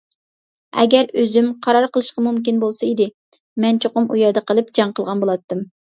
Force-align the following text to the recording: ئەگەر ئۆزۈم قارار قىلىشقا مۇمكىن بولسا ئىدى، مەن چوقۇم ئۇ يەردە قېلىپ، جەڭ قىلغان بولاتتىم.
ئەگەر 0.83 1.11
ئۆزۈم 1.23 1.51
قارار 1.67 1.85
قىلىشقا 1.97 2.25
مۇمكىن 2.29 2.63
بولسا 2.65 2.89
ئىدى، 2.89 3.07
مەن 3.67 3.81
چوقۇم 3.85 4.09
ئۇ 4.15 4.19
يەردە 4.23 4.45
قېلىپ، 4.49 4.73
جەڭ 4.81 4.95
قىلغان 5.01 5.23
بولاتتىم. 5.27 5.63